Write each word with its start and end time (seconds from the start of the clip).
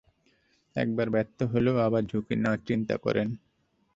একবার 0.75 1.07
ব্যর্থ 1.09 1.39
হলেও 1.53 1.77
আবার 1.77 2.03
ঝুঁকি 2.03 2.35
নেয়ার 2.35 2.59
চিন্তা 2.67 2.95
করেন। 2.97 3.27